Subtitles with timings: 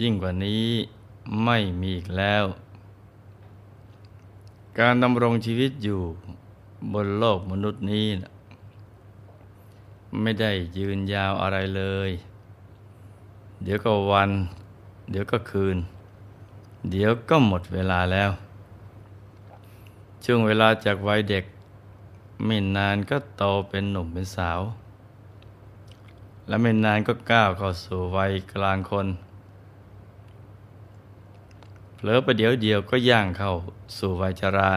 [0.00, 0.66] ยิ่งกว่านี้
[1.44, 2.44] ไม่มีอีกแล้ว
[4.78, 6.00] การดำรงชีวิตอยู่
[6.92, 8.32] บนโลกมนุษย์นี้นะ
[10.20, 12.10] ไม่ได้ยืนยาวอะไรเลย
[13.62, 14.30] เดี๋ยวก็วัน
[15.10, 15.76] เดี๋ยวก็คืน
[16.90, 18.30] เดี๋ยวก็หมดเวลาแล้ว
[20.24, 21.44] ช่วงเวลาจากวัยเด็ก
[22.44, 24.60] ไม่นานก็โตเป็นหนุ่มเป็นสาว
[26.48, 29.06] และไม่นานก็ก้าวเข้าสู่วัยกลางคน
[32.04, 33.52] ผลอประเดี๋ยวเดียวก็ย่างเข้า
[33.98, 34.72] สู่วัยชรา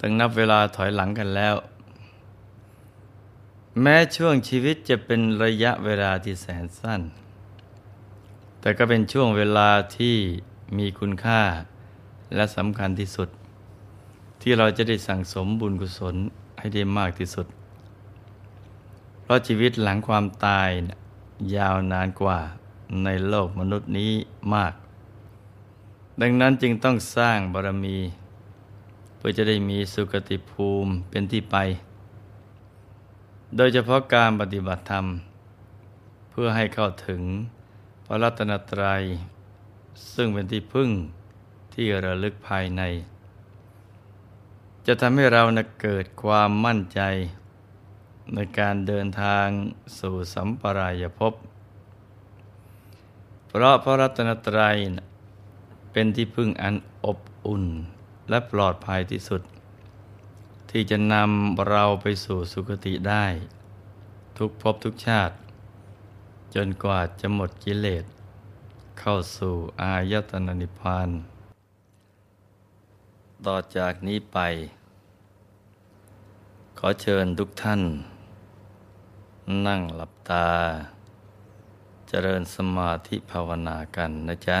[0.00, 1.54] ตั้งนับเวลาถอยหลังกันแล้ว
[3.82, 7.00] แม้ช่วงชีวิตจะเป็นระยะเวลาที่แสนสั้น
[8.60, 10.16] แต่ก็เป็นช่วงเวลาที่
[10.78, 11.42] มีคุณค่า
[12.34, 13.28] และสำคัญที่สุด
[14.42, 16.14] ที่เราจะได้สั่งสมบุญกุศล
[16.58, 17.46] ให้ได้มากที่สุด
[19.22, 20.70] เพราะชีวิตหลังความตาย
[21.56, 22.38] ยาวนานกว่า
[23.04, 24.12] ในโลกมนุษย์นี้
[24.54, 24.74] มาก
[26.20, 27.98] ดังนั้นจึงต้องสร้างบารมี
[29.16, 31.56] เพื่อจะได้มีสุคติภูมิเป็นที่ไป
[33.56, 35.06] โดยเฉพาะการปฏิบัติธรรม
[36.30, 37.22] เพื่อให้เข้าถึง
[38.06, 39.02] พระรัตนตรัย
[40.14, 40.90] ซึ่งเป็นที่พึ่ง
[41.74, 42.82] ที่ระลึกภายใน
[44.86, 47.00] จะทำให้เรานะเกิดความมั่นใจ
[48.34, 49.46] ในการเดินทาง
[49.98, 51.34] สู่สัมปรายภพ
[53.48, 55.06] เพราะพระรัตนตรัยนะ
[55.98, 57.64] เป็นที่พึ่งอันอบอุ่น
[58.28, 59.42] และปลอดภัยที่สุด
[60.70, 63.24] ที่จะนำเราไปสู่สุคติได้
[64.38, 65.34] ทุกภพทุกชาติ
[66.54, 68.04] จนกว่าจะหมดกิเลส
[69.00, 71.08] เข้าสู่อายตนะนิพพาน
[73.46, 74.38] ต่อจากนี้ไป
[76.78, 77.82] ขอเชิญทุกท่าน
[79.66, 80.48] นั่งหลับตา
[82.08, 84.60] เจริญสมาธิภาวนากันนะจ๊ะ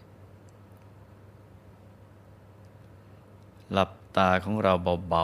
[3.75, 4.73] หลับตาของเรา
[5.09, 5.23] เบา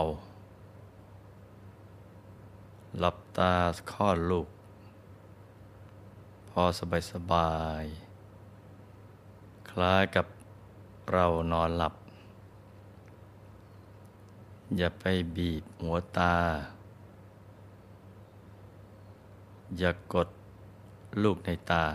[2.10, 3.54] ๆ หลับตา
[3.92, 4.48] ข้อลูก
[6.50, 6.62] พอ
[7.12, 10.26] สบายๆคล้ายกับ
[11.14, 11.94] เรานอนหลับ
[14.78, 15.04] อย่าไป
[15.36, 16.36] บีบหัวตา
[19.78, 20.30] อย่ากด
[21.24, 21.86] ลูกในตา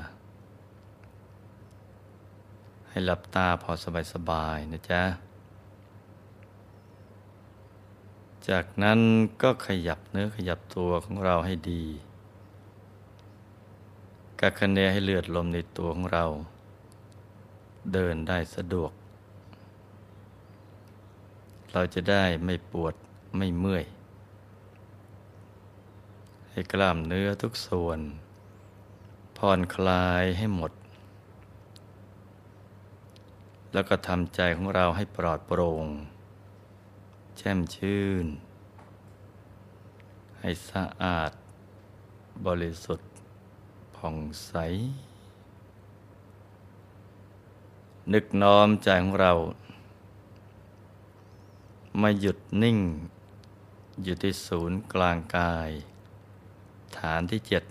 [2.89, 3.71] ให้หลับตาพอ
[4.13, 5.03] สบายๆนะจ๊ะ
[8.49, 9.01] จากนั้น
[9.43, 11.85] ก็ขยับเนื้อขยับตัวของเราให้ดี
[14.41, 16.25] กักคะเนให้เลือดลมในตัวของเรา
[17.93, 18.93] เดินได้สะดวก
[21.73, 22.95] เราจะได้ไม่ปวด
[23.37, 23.85] ไม่เมื่อย
[26.51, 27.99] ให้กล้ามเนื้อทุกส่วน
[29.37, 30.73] ผ่อนคลายให้หมด
[33.73, 35.87] แล้วก็ทำใจของเราให้ปลอดโปร่ง
[37.37, 38.27] แช่มชื่น
[40.39, 41.33] ให้สะอาด
[42.47, 43.11] บริสุทธิ์
[43.97, 44.17] ผ่อง
[44.47, 44.53] ใส
[48.13, 49.33] นึกน้อมใจของเรา
[52.01, 52.79] มาหยุดนิ่ง
[54.03, 55.71] อยู่ที่ศูนย์กลางกาย
[56.99, 57.65] ฐานที่เจ็ด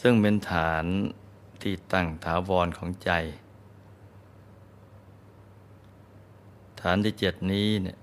[0.00, 0.84] ซึ่งเป็นฐาน
[1.62, 3.10] ที่ตั้งถาวรของใจ
[6.80, 7.96] ฐานที่เจ็ดนี้เนี่ย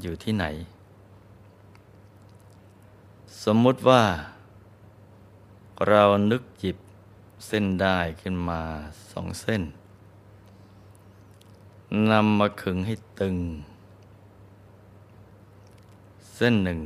[0.00, 0.44] อยู่ที่ไหน
[3.44, 4.02] สมมุติว่า
[5.88, 6.76] เรานึกจิบ
[7.46, 8.60] เส้นได้ขึ้นมา
[9.10, 9.62] สองเส้น
[12.10, 13.36] นำมาขึงให้ตึง
[16.34, 16.80] เส้นหนึ่ง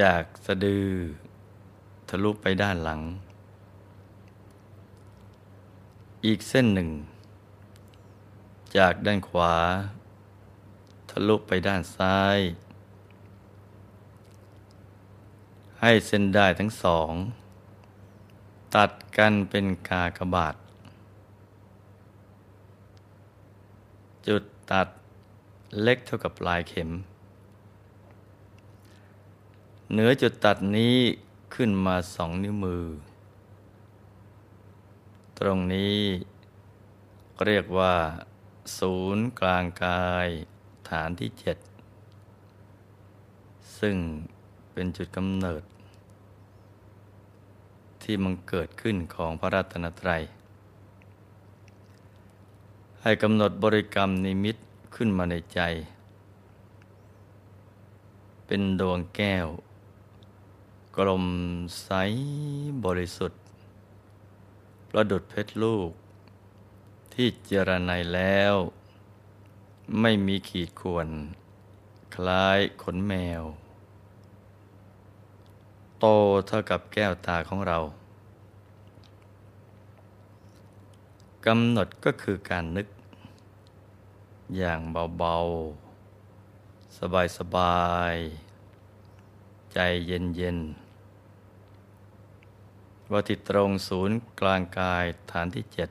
[0.00, 0.86] จากสะดือ
[2.08, 3.00] ทะลุไปด้านหลัง
[6.26, 6.90] อีกเส้นหนึ่ง
[8.76, 9.54] จากด้านขวา
[11.10, 12.38] ทะลุไปด้านซ้าย
[15.80, 17.12] ให้เส้นได้ทั้งสอง
[18.74, 20.54] ตัดกันเป็นกากบาท
[24.26, 24.88] จุดตัด
[25.82, 26.90] เล็กเท่ากับปลายเข็ม
[29.92, 30.96] เหนือจุดตัดนี้
[31.54, 32.84] ขึ้นมาสองนิ้วมือ
[35.38, 35.96] ตรงนี้
[37.44, 37.94] เรียกว่า
[38.78, 40.28] ศูนย์กลางกาย
[40.90, 41.58] ฐานที่เจ็ด
[43.78, 43.96] ซึ่ง
[44.72, 45.62] เป็นจุดกำเนิด
[48.02, 50.22] ที่มันเกิดขึ้นของพระรัตนตรัย
[53.02, 54.56] ให้กำหนดบริกรรมนิมิต
[54.94, 55.60] ขึ้นมาในใจ
[58.46, 59.46] เป็นดวงแก้ว
[60.96, 61.26] กลม
[61.82, 61.90] ใส
[62.84, 63.40] บริสุทธิ์
[64.90, 65.90] ประดุดเพชรลูก
[67.18, 68.54] ที่เจรไนแล้ว
[70.00, 71.08] ไม่มีขีดข่วน
[72.14, 73.42] คล้ายขนแมว
[75.98, 76.06] โต
[76.46, 77.78] เท่ากับแก้วตาของเรา
[81.46, 82.88] กำหนดก็คือการนึก
[84.56, 84.80] อย่าง
[85.18, 86.98] เบาๆ
[87.38, 95.90] สบายๆ ใจเย็นๆว่าที่ตรงศูนย์กลางกายฐานที่เจ็ด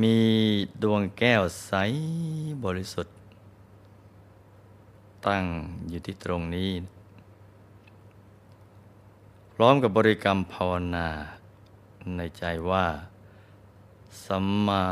[0.00, 0.18] มี
[0.82, 1.72] ดวงแก้วใส
[2.64, 3.16] บริสุทธิ์
[5.26, 5.44] ตั้ง
[5.88, 6.70] อยู่ที่ตรงนี้
[9.52, 11.08] พร้อมกับบริกรรมภาวนา
[12.16, 12.86] ในใจว่า
[14.24, 14.84] สัมมา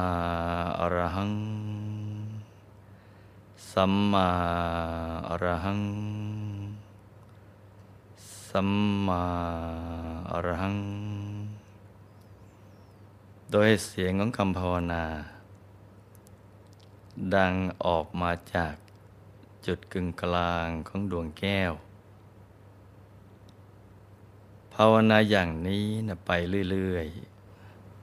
[0.81, 1.32] อรหัง
[3.73, 4.29] สัมมา
[5.29, 5.82] อรหัง
[8.49, 8.70] สัม
[9.06, 9.25] มา
[10.32, 10.76] อรหัง
[13.52, 15.05] โดยเสียงของคำภาวนา
[17.35, 17.52] ดัง
[17.85, 18.75] ออกมาจาก
[19.67, 21.73] จุดกึ่งกลางของดวงแก้ว
[24.75, 26.31] ภาวนาอย่างนี้นะไป
[26.70, 27.06] เรื่อย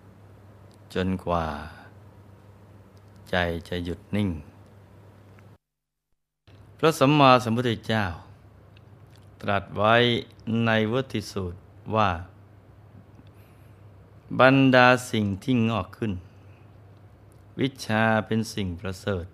[0.03, 1.47] ๆ จนกว่า
[3.29, 3.35] ใจ
[3.69, 4.29] จะหยุดนิ่ง
[6.77, 8.05] พระสัมมาสัมพุทธเจ้า
[9.41, 9.95] ตรัสไว้
[10.65, 11.57] ในวัติสูตร
[11.95, 12.09] ว่า
[14.41, 16.13] บรรดาสิ่งที่งอกขึ้น
[17.59, 19.25] วิชาเป็นสิ่งประเสริฐ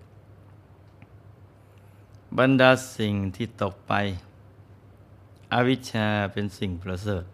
[2.38, 3.92] บรรดาสิ่งที่ตกไป
[5.52, 7.24] อวิชาเป็นสิ่งประเสริฐ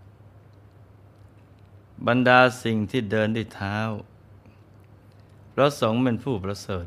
[2.07, 3.79] บรรดาสิ่งที่เดินด้วยเท้า
[5.55, 6.87] พระสงฆ์เป็นผู้ประเสริฐ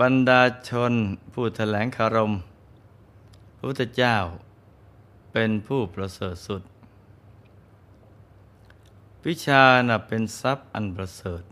[0.00, 0.92] บรรดาชน
[1.32, 2.32] ผู้แถลงคารม
[3.56, 4.16] พระพุทธเจ้า
[5.32, 6.62] เป็นผู้ประเสริฐสุด
[9.28, 11.42] วิชานะเป็นทรัพย์อันประเสริฐ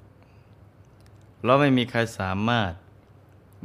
[1.45, 2.73] เราไม่มีใครสามารถ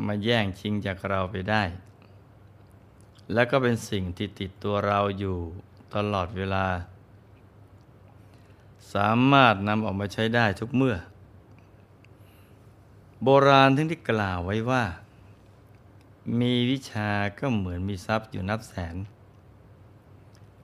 [0.05, 1.63] มาแย่งชิงจากเราไปได้
[3.33, 5.37] และก็เป็นสิ่งที่ติดตัวเราอยู่
[5.95, 6.67] ตลอดเวลา
[8.93, 10.95] สามารถนำออกมาใช้ได้ทุกเมื่อ
[13.23, 14.83] โบราณทั้งที่กล่าวไว้ว่า
[16.39, 17.09] มีวิชา
[17.39, 18.95] ก็เหมือนมีทรัพย์อยู่นับแสน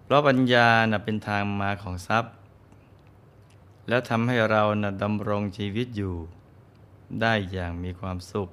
[0.04, 2.34] เพราะปัญญานะเป็นทางมาของทรัพย์
[3.92, 6.16] แล้วทำให้เรานะดำรงชีวิตอยู่
[7.22, 8.50] ได้อย่างมีความสุข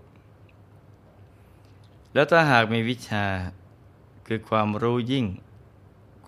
[2.14, 3.26] แล้วถ้าหากมีวิชา
[4.26, 5.26] คือความรู้ยิ่ง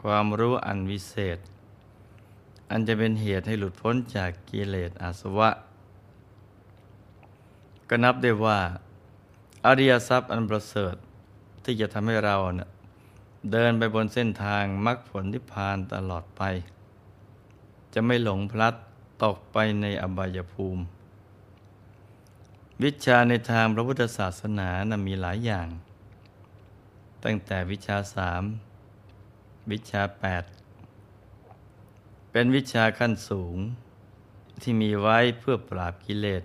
[0.03, 1.39] ความรู้อันวิเศษ
[2.71, 5.51] อันจะเป็นเหตุให้หลุดพ้นจากกิเลสอาสวะ
[7.89, 8.59] ก็นับได้ว่า
[9.67, 10.95] อริยทรัพย์อันประเสริฐ
[11.65, 12.69] ที่จะทำให้เราเนะ่ย
[13.53, 16.43] เดินไปบนเส้นทางมรรคผลนิพพานตลอดไป
[17.95, 18.75] จะไม่หลงพลัด
[19.25, 20.83] ตกไปในอบายภูมิ
[22.83, 25.69] วิชาในทางพระพุทธศาสนานะมีหลายอย่าง
[27.25, 28.43] ตั้งแต่วิชาสาม
[29.71, 30.45] วิชาแปด
[32.31, 33.57] เป็นวิชาขั้นสูง
[34.63, 36.43] ที่มีไว้เพื่อปราบกิเลส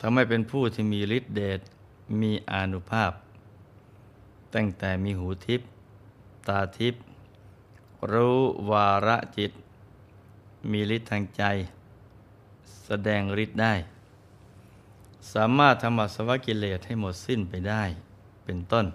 [0.00, 1.60] ทำให้เป็นผู้ที่มีฤทธิเดช
[2.20, 3.12] มีอานุภาพ
[4.54, 5.60] ตั้งแต่มีหูทิพ
[6.48, 6.94] ตาทิพ
[8.12, 8.38] รู้
[8.70, 9.52] วาระจิต
[10.70, 11.42] มีฤทธิ์ทางใจ
[12.86, 13.74] แสดงฤทธิ์ได้
[15.32, 17.82] สามารถทำอัศวกิเลสให้หมดสิ้นไปได้
[18.44, 18.86] เป็นต้น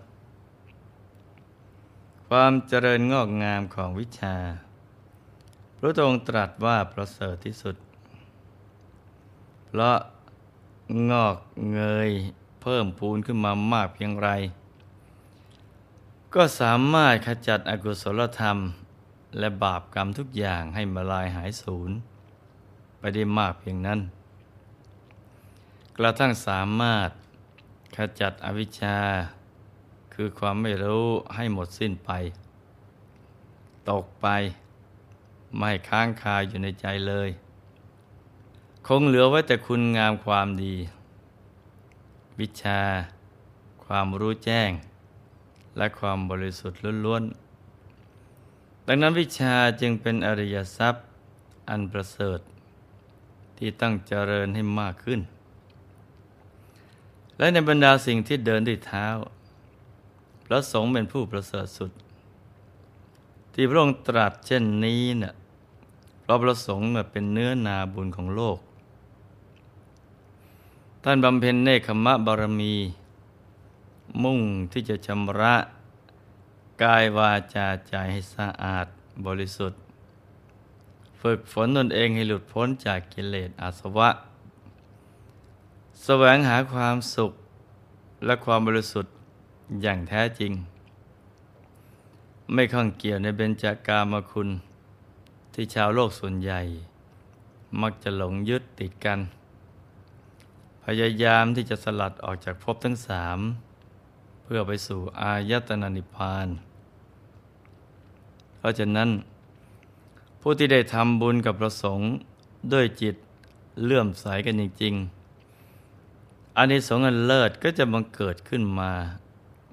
[2.28, 4.36] ความเจริญงอกงามของวิชา
[5.78, 7.76] พระองค์ตรัสว่าประเสริฐที่สุด
[9.66, 9.98] เพราะ
[11.12, 11.38] งอก
[11.74, 12.12] เงย
[12.62, 14.30] เพิ่มพูนขึ้นมามากเพียงไร
[16.34, 18.58] ก็สามารถขจัดอกุศลธรรม
[19.38, 21.92] และบาปกรรมทุกอย่างให้มาลายหายสูญ
[23.00, 24.00] ไปได้มากเพียงนั้น
[25.98, 27.10] กระทั่งสามารถ
[27.96, 28.98] ขจัดอวิชชา
[30.14, 32.12] คือความไม่รู้ให้หมดสิ้นไป
[33.90, 34.28] ตกไป
[35.58, 37.30] ไม่ค้างคาอยู่ในใจเลย
[38.88, 40.76] คงเหลือไว้แต่คุณงามความดี
[42.40, 42.82] วิชา
[43.86, 44.72] ความรู้แจ้ง
[45.78, 47.49] และความบริสุทธิ์ล้วนๆ
[48.92, 51.06] ดังนั้นวิชาจึงเป็นอริยทรัพย์
[51.70, 52.40] อันประเสริฐ
[53.58, 55.20] ที่ต้องเจริญให้มากขึ้น
[57.38, 59.08] และในบรรดาสิ่งที่เดินด้วยเท้า
[60.46, 61.92] พระสงฆ์เป็นผู้ประเสริฐสุด
[63.54, 65.34] ที่พระองค์ตรัสเช่นนี้เนะ่ย
[66.22, 68.58] เพราะพระสงฆ์เป็นเนื้อนาบุญของโลก
[71.04, 72.74] ท่านบำเพ็ญเนคขมะบารมี
[74.24, 74.40] มุ่ง
[74.72, 75.56] ที่จะชำระ
[76.84, 78.88] กายวาจาใจให้สะอาด
[79.26, 79.82] บริสุทธิ์
[81.22, 84.10] ฝึกฝนตนเองให้หลุดพ้นจากกิเลสอาสวะ
[86.04, 87.32] แสวงหาความสุข
[88.26, 89.14] และความบริสุทธิ์
[89.82, 90.52] อย่างแท้จริง
[92.54, 94.50] ไม่ข้องเกี่ยวในเบญจากามคุณ
[95.54, 96.62] ที่ชาวโลกส่วนใหญ่
[97.82, 99.20] มักจะหลงยึดติดกัน
[100.84, 103.40] พยายามที่จะสลัดออกจากภพทั้งสาม
[104.44, 106.48] เพื่อไปสู่อายตนะนิพพาน
[108.60, 109.10] เพราะฉะนั้น
[110.42, 112.10] ผู้ที่ได้ทำบุญกับประสงค์
[112.74, 113.16] ด้วยจิต
[113.84, 118.92] เลื่อมใสกันจริงๆอานิสงส์อันเลิศก็จะบังเกิดขึ้นมา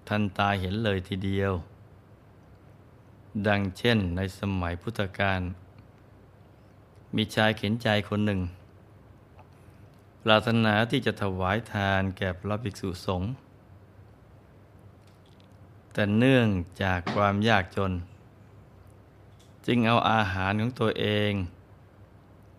[0.08, 1.52] ทันตาเห็นเลยทีเดียว
[3.46, 5.40] ดังเช่นในสมัยพุทธกาล
[7.14, 8.40] มีชายเข็นใจคนหนึ่ง
[10.22, 13.30] ปรารถนาที่จะถวายทานแก่พระภิกษุสงฆ์
[15.92, 16.48] แต่เนื่อง
[16.82, 17.92] จากความยากจน
[19.66, 21.32] จึงเอาอาหารของตัวเอง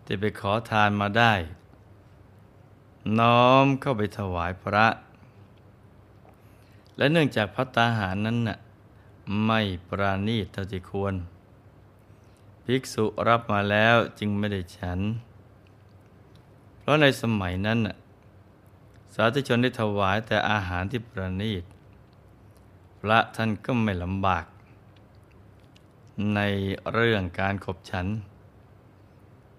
[0.04, 1.32] ที่ไปขอทานมาได้
[3.18, 4.86] น้อมเข้าไปถวายพระ
[6.96, 8.58] และเนื่องจากพัตตาหารนั้นน่ะ
[9.46, 11.14] ไม่ปราณีตเท่าที่ควร
[12.64, 15.00] ภิกษุรับมาแล้วจึงไม่ได้ฉัน
[16.78, 17.96] เพราะในสมัยนั้นน่ะ
[19.14, 21.64] สาธุชนได้ถวายแต่อาหารที่ประณีต
[23.00, 24.44] พระท่านก็ไม่ลำบาก
[26.34, 26.40] ใน
[26.92, 28.06] เรื่องการขบฉัน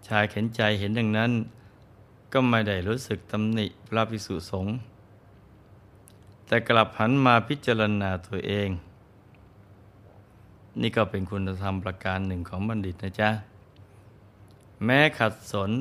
[0.07, 1.31] ชายเข็นใจเห็นดังนั้น
[2.33, 4.73] ก็ไม่ได้รู้สึกตำหนิพระภิกษุสงฆ์
[6.47, 8.69] แต่กลับหันมาพิจารณาตัวเอง
[10.81, 13.29] นี่ก็เป็นคุณธรรมประการหนึ่งของบัณฑิตนะจ๊ะ
[14.85, 15.71] แม้ขัดสน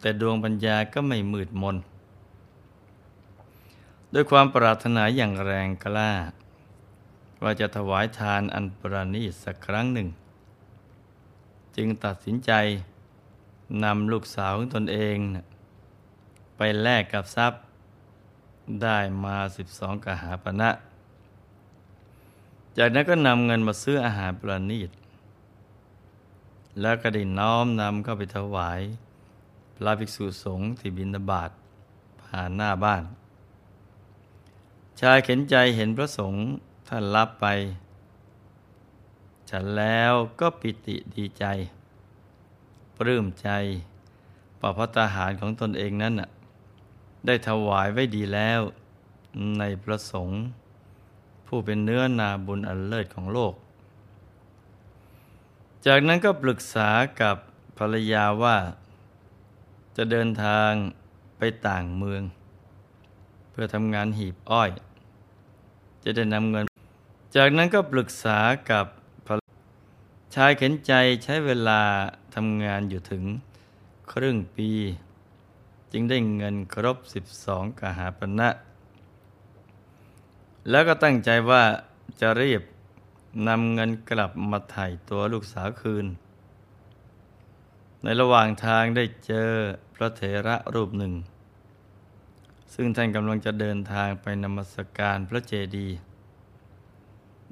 [0.00, 1.76] แต่ดวงปัญญาก็ไม่มืดมน
[4.12, 6.10] ด้วยความปรารถนาอย่างแรงกล้า
[7.42, 10.08] ว่าจะถวายทานอันประณีตสักครั้งหนึ่ง
[11.76, 12.52] จึงตัดสินใจ
[13.84, 15.16] นำลูกสาวของตนเอง
[16.56, 17.60] ไปแลกกับทรัพย์
[18.82, 20.70] ได้มาสิบสองกหาปณะ
[22.78, 24.90] จากนั้นก็นำเงินมาซื้ออาหารประณีต
[26.80, 28.80] แล้วก็ได้น้อมนำเข้าไปถวาย
[29.76, 31.50] พระภิกษุสงฆ์ที่บิณฑบาต
[32.22, 33.02] ผ่านหน้าบ้าน
[35.00, 36.42] ชายเข็นใจเห็นพระสงฆ์
[36.90, 37.46] ท่านรับไป
[39.50, 41.44] ฉันแล้วก็ปิติดีใจ
[42.96, 43.48] ปลื้มใจ
[44.60, 46.28] ประพัตาหารของตนเองนั้นน่ะ
[47.26, 48.60] ได้ถวายไว้ดีแล้ว
[49.58, 50.38] ในประสงค์
[51.46, 53.54] ผู้เป็นเนื้อนาบุญอันเลิศของโลก
[55.86, 56.90] จากนั้นก็ปรึกษา
[57.20, 57.36] กับ
[57.78, 58.56] ภรรยาว่า
[59.96, 60.70] จะเดินทาง
[61.38, 62.22] ไปต่างเมือง
[63.50, 64.70] เพื่อทำงานหีบอ้อย
[66.02, 66.64] จะได้นำเงิน
[67.36, 68.38] จากนั้นก็ปรึกษา
[68.70, 68.86] กับ
[70.34, 70.92] ชายเข็นใจ
[71.24, 71.80] ใช้เวลา
[72.34, 73.24] ทำงานอยู่ถึง
[74.12, 74.70] ครึ่งปี
[75.92, 78.48] จึงได้เงินครบสิบสองกหาปณะ
[80.70, 81.62] แล้วก็ตั้งใจว่า
[82.20, 82.62] จะรีบ
[83.48, 86.06] นำเงินกลับมาถ่ายตัวลูกสาวคืน
[88.02, 89.50] ในระหว่างทางได้เจอ
[89.94, 91.12] พระเถระรูปหนึ่ง
[92.74, 95.96] ซึ่งท่านกำลังจะเดินทางไปนมัสการพระเจดีย์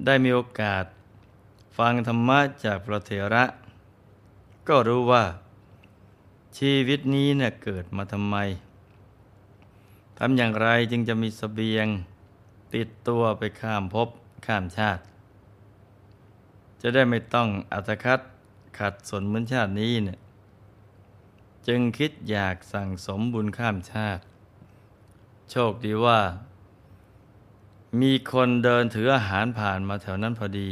[0.03, 0.85] ได้มีโอกาส
[1.77, 3.43] ฟังธรรมะจากพระเถระ
[4.67, 5.23] ก็รู้ว่า
[6.57, 8.35] ชีวิตนี้เนี่ยเกิดมาทำไม
[10.17, 11.87] ทำอย่างไรจึงจะมีสเสบียง
[12.73, 14.09] ติดตัวไปข้ามภพ
[14.45, 15.03] ข้ามชาติ
[16.81, 18.19] จะได้ไม่ต้องอัตคัด
[18.79, 20.19] ขัดสนเหมือนชาตินี้เนี่ย
[21.67, 24.23] จึงคิดอยากสั่งสมบุญข้ามชาติ
[25.51, 26.19] โชคดีว่า
[28.01, 30.69] มีคนเดินถืออาหารผ่านมาแถวนั้นพอดี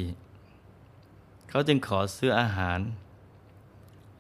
[1.50, 2.80] เขาจึงขอซื้ออาหาร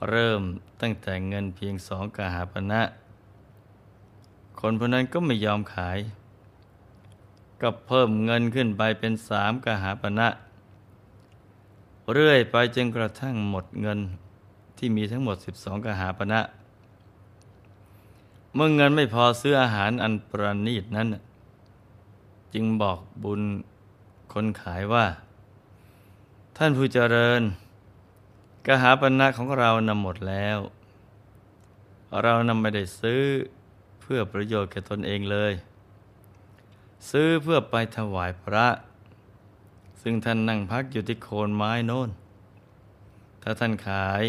[0.10, 0.42] เริ่ม
[0.82, 2.82] ตั้งแต่เงินเพียงสองกหาปณะ
[4.60, 5.98] คนพวกนั้นก็ไม่ยอมขาย
[7.62, 10.28] ก็เพิ่มเงินขึ้นไปเป็นสามกหาปณะ
[12.14, 14.00] เรื่อยไปจนกระทั่งหมดเงิน
[14.78, 16.42] ที่มีทั้งหมด 12 กหาปณะ
[18.56, 21.08] เมื่อเงินไม่พอซื้ออาหารอันประณีตนั้น
[22.54, 23.42] จึงบอกบุญ
[24.34, 25.06] คนขายว่า
[26.58, 27.42] ท่านผู้เจริญ
[28.66, 30.58] กหาปณะของเรานำหมดแล้ว
[32.24, 33.24] เรานำไม่ได้ซื้อ
[34.02, 35.54] เพื่อประโยชน์แก่ตนเองเลย
[37.10, 38.68] ซื้อเพื่อไปถวายพระ
[40.02, 42.10] ซึ่งท่านนั่งพักอยู่ที่โคนไม้โน้น
[43.44, 44.24] ถ้าท่านขาย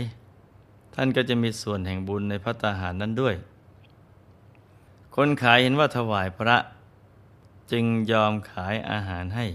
[0.95, 3.35] ท่านก็จะมีส่วนแห่งบุญในพระตาหารนั้นด้วย
[5.17, 6.57] คนขายเห็นว่าถวายพระ
[7.71, 9.47] จึงยอมขายอาหารให้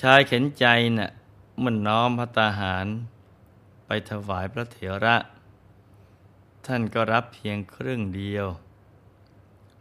[0.00, 0.64] ชายเข็นใจ
[0.98, 1.10] นะ่ะ
[1.62, 2.86] มันน้อมพระตาหาร
[3.86, 5.16] ไปถวายพระเถระ
[6.66, 8.46] ท่านก็รับเพียงครึ่งเดียว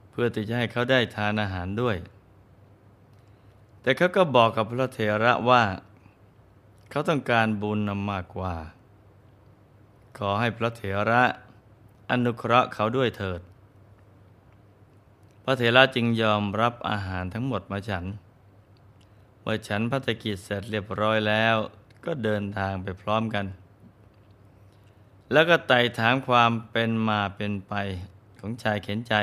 [0.10, 1.98] เพื่อที่จะให้เขาได้ทานอาหารด้วย
[3.82, 5.64] แต่เขาก็บอกกับพระเถระว่า
[6.90, 8.56] เขาต้องการบุญนำมากกว่า
[10.18, 11.24] ขอให้พระเถระ
[12.12, 13.42] อนุเคราะห์เขาด้วยเถิด
[15.50, 18.06] ระเถระจึงยอมรับอาหารทั้งหมดมาฉัน
[19.42, 21.56] เมื่อฉันพัฒกิจเสร็จเรียบร้อยแล้ว
[22.06, 23.46] ก็เดินทางไปพร้อมกัน
[25.32, 27.74] แล้วก็ไต่ถามความเป็นมาเป็นไป
[28.40, 29.14] ของชายเข็นใจ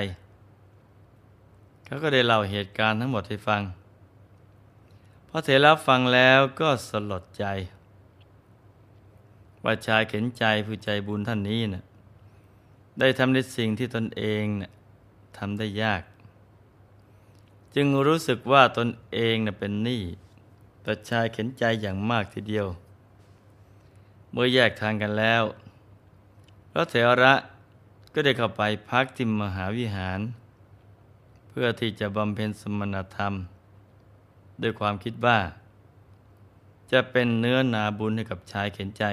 [1.84, 3.62] เขาก็ได้เล่าเหตุการณ์ทั้งหมดให้ฟัง
[5.28, 7.44] พระเถระฟังแล้วก็สลดใจ
[9.64, 11.84] ว่าชายเข็นใจผู้ใจบุญท่านนี้นะ่ะ
[13.00, 14.70] ได้ทำในสิ่งที่ตนเองนะ่ะ
[15.38, 16.02] ทำได้ยาก
[17.78, 20.02] จึงรู้สึกว่าตนเองเป็นหนี้
[20.84, 22.66] ต่ชายเข็นใจอย่างมากทีเดียว
[24.30, 25.42] เมื่อแยกทางกันแล้ว
[26.70, 27.34] พระเถระ
[28.12, 30.20] ก็ได้เข้าไปพักที่มหาวิหาร
[31.48, 33.34] เพื่อที่จะบำเพ็ญสมณธรรม
[34.62, 35.38] ด้วยความคิดว่า
[36.92, 39.04] จะเป็นเนื้อนาบุญให้กับชายเข็นใจ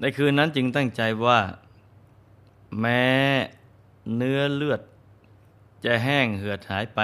[0.00, 1.40] ในคืนนั้นจึงตั้งใจว่า
[2.80, 3.04] แม้
[4.16, 4.80] เนื้อเลือด
[5.84, 7.00] จะแห้งเหือดหายไป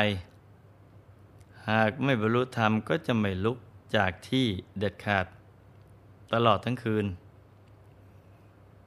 [1.70, 3.58] หากไม่บรรลุธรรมก็จะไม่ลุก
[3.96, 4.46] จากที่
[4.78, 5.26] เด็ดขาด
[6.32, 7.06] ตลอดทั้งคืน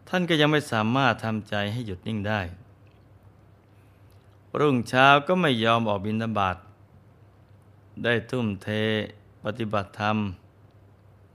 [0.08, 2.42] ท่านก็ยังไม่สามารถทำใจให้หยุดนิ่งได้
[4.60, 6.58] รุ่งเช้าก็ไม่ยอมออกบินบาต
[8.04, 8.68] ได้ทุ่มเท
[9.44, 10.18] ปฏิบัติธรรม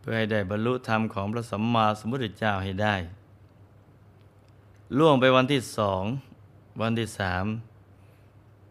[0.00, 2.94] เพื่อให้ได้บรรลุธรรมของพระสัมมาสัมพุทธเจ้าให้ได้
[4.98, 6.02] ล่วงไปวันที่สอง
[6.80, 7.44] วันที่สาม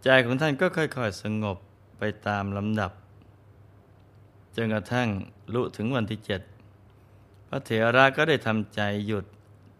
[0.03, 1.57] ใจของท่านก็ค่อยๆสงบ
[1.97, 2.91] ไปตามลำดับ
[4.55, 5.07] จนกระทั่ง
[5.53, 6.41] ลุถึงวันที่เจ็ด
[7.47, 9.25] พระเถระก็ได้ทำใจหยุด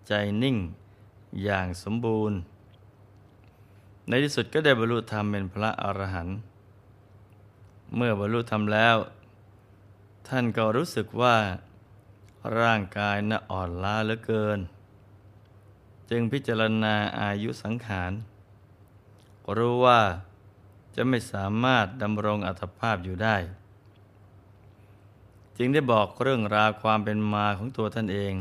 [0.08, 0.58] ใจนิ่ง
[1.44, 2.38] อย่างสมบูรณ์
[4.08, 6.38] ในที่สุดก็ได้บรรลุธรรมเป็นพระอรหันต์
[7.96, 8.98] เมื่อบรรลุธรรมแล้ว
[10.28, 11.38] ท่านก็รู้สึกว่า
[12.60, 14.60] ร่างกายน่ะอ่อนล้าเหลือเกิน
[16.10, 18.12] จึงพิจารณาอายุสังขาร
[19.58, 20.02] รู้ว่า
[20.96, 23.38] จะไม่สามารถดำรงอัตภาพอยู่ได้
[25.58, 28.34] จึงได้บอกเรื่องราวความเป็นมาของตัวท่านเอง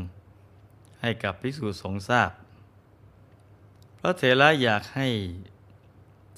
[1.01, 2.31] ให้กับภิกษุสงฆ์ทราบ
[3.99, 5.07] พระเถระอยากให้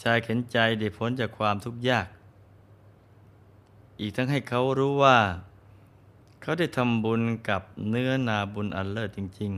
[0.03, 2.07] ชายเข็นใจได้พ้นจากความทุกข์ยาก
[3.99, 5.19] อีกทั้งให้เขารู้ว่า
[6.41, 9.51] เขาได้ทำบุญกับเนื้อนาบุญอันเลิศจริง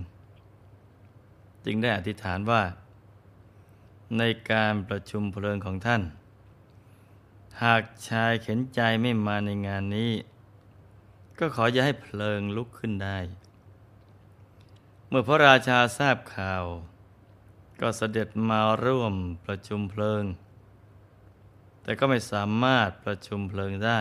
[0.80, 2.62] ๆ จึงได้อธิษฐานว่า
[4.18, 6.02] ในการประชุมเพลิงของท่าน
[7.64, 10.12] หากชายเข็นใจไม่มาในงานนี้
[11.40, 13.18] ก็ขออย่าให้เพลิงลุกขึ้นได้
[15.08, 16.64] เมื่อพระราชาทราบข่าว
[17.82, 19.14] ก็เสด็จมาร่วม
[19.46, 20.24] ประชุมเพลิง
[21.82, 24.00] แต่ก็ไม่สามารถประชุมเพลิงได้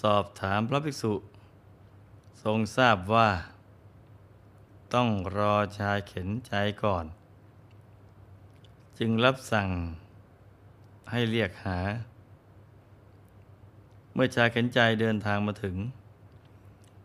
[0.00, 1.12] สอบถามพระภิกษุ
[2.42, 3.30] ทรงทราบว่า
[4.94, 6.52] ต้องรอชายเข็นใจ
[6.84, 7.04] ก่อน
[8.98, 9.70] จึงรับสั่ง
[11.10, 11.78] ให้เรียกหา
[14.12, 15.76] เมื่อชายเข็นใจเดินทางมาถึง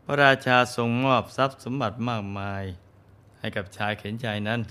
[0.06, 2.64] พระราชาทรงมอบทรัพย์สมบัติมากมาย
[3.40, 4.62] ให้กับชายเข็นใจนั้น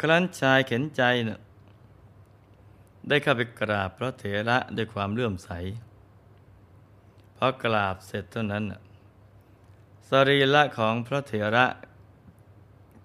[0.00, 1.40] ครั้นชายเข็นใจนะ
[3.08, 5.50] ได้เข้าไปกราบพระเถระด้วยความเลื่อมใส
[7.36, 8.64] พอกราบเสร็จเท่านั้น
[10.08, 11.66] สรีระของพระเถระ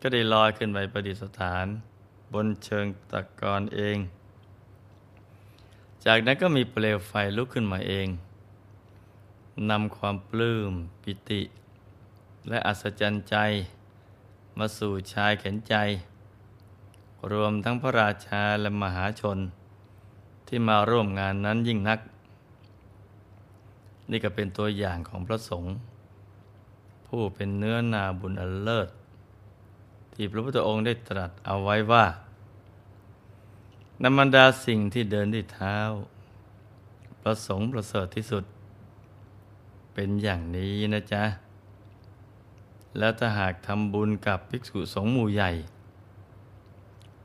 [0.02, 1.68] ก็ได้ลอยขึ้นไปประดิษฐาน
[2.34, 3.98] บนเชิงตะกอนเอง
[6.06, 8.08] จากนั้นก็มีเปลวไฟลุกขึ้นมาเอง
[9.70, 11.42] นำความปลื้มปิติ
[12.50, 13.36] และอัศจรรย์ใจ
[14.58, 15.76] มาสู่ชายเข็นใจ
[17.32, 19.38] รวมทั้งพระราชาและมหาชน
[20.48, 22.00] ที่มาร่วมงานนั้นยิ่งนัก
[24.10, 25.74] นี่ก็เป็นตัวอย่างของพระสงฆ์
[27.08, 28.90] ผู้เป็นเนื้อนาบุญอันเลิศ
[30.20, 32.06] ที่พระพุทธองค์ได้ตรัสเอาไว้ว่า
[34.04, 35.78] นำบรรดาสิ่งที่เดินด้วยเท้า
[37.22, 38.44] ประสงค์ประเสริฐที่สุด
[39.94, 41.24] เป็นอย่างนี้นะจ๊ะ
[42.98, 45.52] แล้วถ้าหากทำบุญกับภิกษุสงฆ์หมู่ใหญ่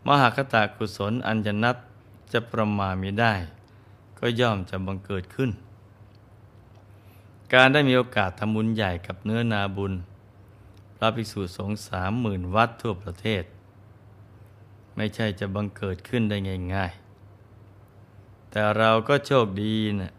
[0.07, 1.76] มหากตากุศลอันจะนับ
[2.33, 3.35] จะประมาณมีได้
[4.18, 5.50] ก็ย่อมจะบังเกิดขึ้น
[7.55, 9.92] การได้มีโอกาสทำบุญใหญ่กับเนื้อนาบุญ
[11.03, 13.45] ระภิกษุสงฆ์สามหมื่นวัดทั่วประเทศ
[14.97, 16.37] ไม่ใช่จะบังเกิดขึ้นได้
[16.75, 20.12] ง่ายๆ แต่เราก็โชคดีนะ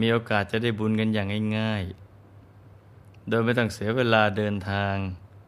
[0.00, 4.94] มีโอกาสจะได้บุญกันอย่างง่ายๆ โดยไม่ต้องเสียเวลาเดินทาง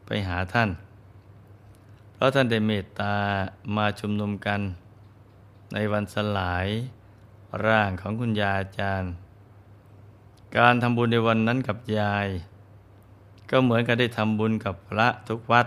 [0.07, 0.71] ไปหาท่าน
[2.15, 3.17] เพราะท่านได้เมตตา
[3.77, 4.61] มาชุมนุมกัน
[5.73, 6.67] ในวันสลาย
[7.67, 9.13] ร่างของคุณยาอาจารย์
[10.57, 12.29] การทำบุญในวันนั้นกับยาย
[13.55, 15.67] ก็เหมือนกับได้ทำบุญกับพระทุกวัด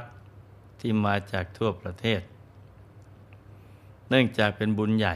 [0.80, 2.22] ที่มาจากทั่วประเทศ
[4.10, 5.16] เนื่องจากเป็นบุญใหญ่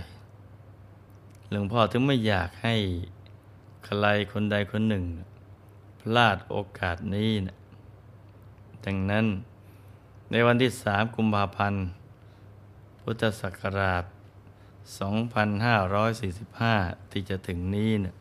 [1.50, 2.76] หลวงพ่อถึงไม่อยากให้
[3.86, 5.06] ใครคนใดคนหนึ่ง
[6.02, 7.58] พลาดโอกาสนี้นะ
[8.86, 9.26] ดังนั้น
[10.32, 11.82] ในวันที่สามกุมภาพันธ์
[13.02, 14.04] พุทธศักราช
[16.18, 18.16] 2545 ที่จะถึงนี้นะ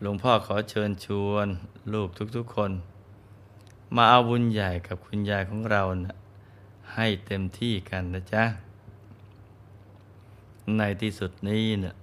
[0.00, 1.48] หลวงพ่อขอเชิญชวน
[1.92, 2.72] ลูกทุกๆคน
[3.94, 6.16] มาเอาบุญใหญ่กับคุณยายของเรานะ
[6.94, 8.44] ให้เต็มที่กันนะจ๊ะ
[10.76, 11.94] ในที่สุดนี้เนะี่ย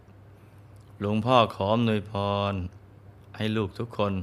[1.00, 2.14] หลวงพ่อขออำนวยพ
[2.52, 2.54] ร
[3.36, 4.14] ให้ลูกทุกคน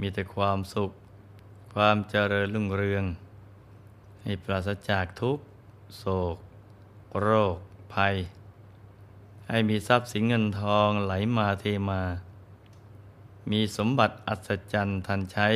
[0.00, 0.90] มีแต่ความสุข
[1.74, 3.04] ความเจริญรุ่งเรือง
[4.22, 5.38] ให้ปราศจากทุก
[5.98, 6.36] โศก
[7.20, 7.56] โรค
[7.94, 8.14] ภัย
[9.48, 12.02] ให้มีทรัพย์สินเงินทองไหลมาเทมา
[13.50, 15.48] มีสมบัติอัศจรรย์ทันใช้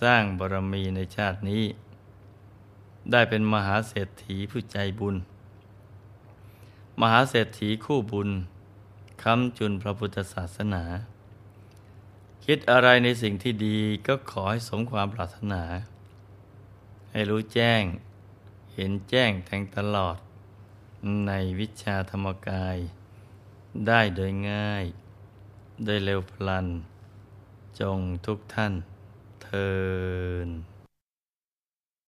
[0.00, 1.64] สร้างบารมีในชาตินี้
[3.10, 5.16] ได้เป็นมหาเศรษฐีผู้ใจบุญ
[7.00, 8.30] มหาเศรษฐีคู่บุญ
[9.22, 10.84] คำจุนพระพุทธศาสนา
[12.44, 15.62] คิดอะไรในสิ่งที่ดีก็ขอให้สมความปรารถนา
[17.10, 17.82] ให้รู้แจ้ง
[18.74, 20.16] เห็นแจ้งแทงตลอด
[21.26, 22.76] ในวิชาธรรมกาย
[23.86, 24.84] ได้โดยง่าย
[25.84, 26.66] โดยเร็วพลัน
[27.80, 28.72] จงทุกท่าน
[29.50, 29.68] ทิ
[30.46, 30.69] น